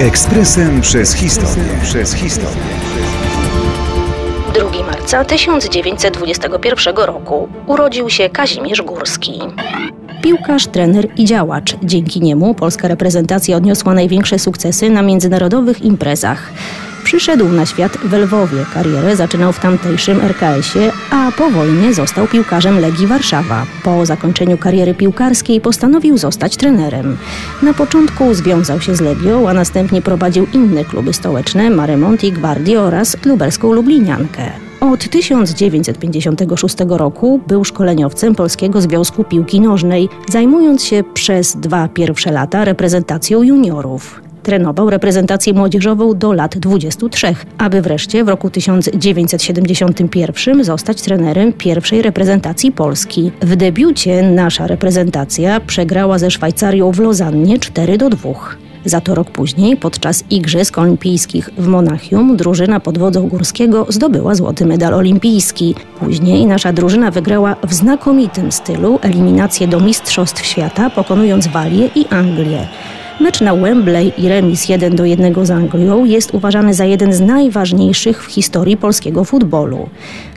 [0.00, 1.64] Ekspresem przez historię.
[1.82, 2.62] Przez historię.
[4.54, 9.40] 2 marca 1921 roku urodził się Kazimierz Górski.
[10.22, 11.76] Piłkarz, trener i działacz.
[11.82, 16.52] Dzięki niemu polska reprezentacja odniosła największe sukcesy na międzynarodowych imprezach.
[17.04, 18.64] Przyszedł na świat w Lwowie.
[18.74, 23.66] Karierę zaczynał w tamtejszym RKS-ie, a po wojnie został piłkarzem Legii Warszawa.
[23.84, 27.16] Po zakończeniu kariery piłkarskiej postanowił zostać trenerem.
[27.62, 32.32] Na początku związał się z Legią, a następnie prowadził inne kluby stołeczne Maremont i
[32.76, 34.52] oraz lubelską Lubliniankę.
[34.80, 42.64] Od 1956 roku był szkoleniowcem Polskiego Związku Piłki Nożnej, zajmując się przez dwa pierwsze lata
[42.64, 44.21] reprezentacją juniorów.
[44.42, 52.72] Trenował reprezentację młodzieżową do lat 23, aby wreszcie w roku 1971 zostać trenerem pierwszej reprezentacji
[52.72, 53.32] Polski.
[53.40, 58.30] W debiucie nasza reprezentacja przegrała ze Szwajcarią w Lozannie 4 do 2.
[58.84, 64.66] Za to rok później, podczas Igrzysk Olimpijskich w Monachium, drużyna pod wodzą Górskiego zdobyła złoty
[64.66, 65.74] medal olimpijski.
[66.00, 72.68] Później nasza drużyna wygrała w znakomitym stylu eliminację do Mistrzostw Świata, pokonując Walię i Anglię.
[73.20, 77.20] Mecz na Wembley i remis 1 do 1 z Anglią jest uważany za jeden z
[77.20, 79.88] najważniejszych w historii polskiego futbolu.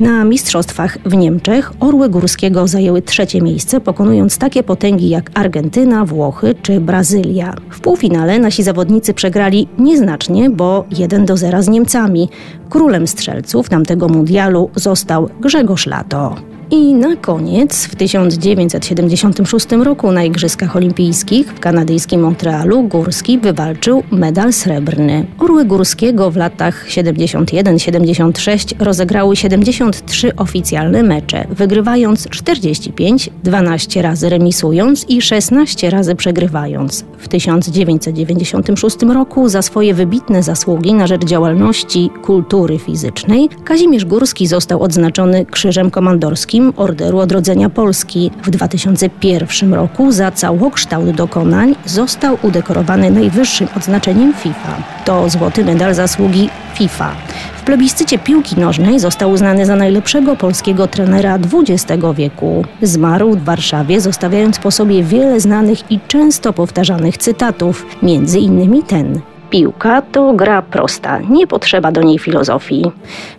[0.00, 6.54] Na mistrzostwach w Niemczech Orły Górskiego zajęły trzecie miejsce, pokonując takie potęgi jak Argentyna, Włochy
[6.62, 7.54] czy Brazylia.
[7.70, 12.28] W półfinale nasi zawodnicy przegrali nieznacznie, bo 1 do 0 z Niemcami.
[12.68, 16.49] Królem strzelców tamtego mundialu został Grzegorz Lato.
[16.72, 24.52] I na koniec w 1976 roku na Igrzyskach Olimpijskich w kanadyjskim Montrealu Górski wywalczył medal
[24.52, 25.26] srebrny.
[25.38, 35.22] Orły Górskiego w latach 71-76 rozegrały 73 oficjalne mecze, wygrywając 45, 12 razy remisując i
[35.22, 37.04] 16 razy przegrywając.
[37.18, 44.82] W 1996 roku za swoje wybitne zasługi na rzecz działalności kultury fizycznej Kazimierz Górski został
[44.82, 48.30] odznaczony Krzyżem Komandorskim Orderu Odrodzenia Polski.
[48.42, 54.76] W 2001 roku za całokształt dokonań został udekorowany najwyższym odznaczeniem FIFA.
[55.04, 57.12] To złoty medal zasługi FIFA.
[57.56, 62.64] W plebiscycie piłki nożnej został uznany za najlepszego polskiego trenera XX wieku.
[62.82, 69.20] Zmarł w Warszawie, zostawiając po sobie wiele znanych i często powtarzanych cytatów, między innymi ten.
[69.50, 72.84] Piłka to gra prosta, nie potrzeba do niej filozofii.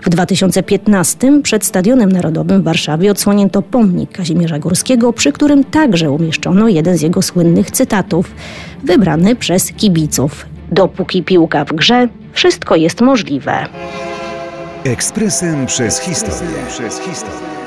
[0.00, 6.68] W 2015 przed Stadionem Narodowym w Warszawie odsłonięto pomnik Kazimierza Górskiego, przy którym także umieszczono
[6.68, 8.34] jeden z jego słynnych cytatów,
[8.84, 10.46] wybrany przez kibiców.
[10.72, 13.66] Dopóki piłka w grze, wszystko jest możliwe.
[14.84, 16.56] Ekspresem przez historię.
[16.68, 17.59] Przez historię.